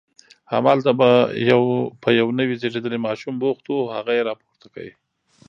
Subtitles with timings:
[0.51, 0.91] همالته
[2.03, 4.85] په یو نوي زیږېدلي ماشوم بوخت و، هغه یې راپورته کړ.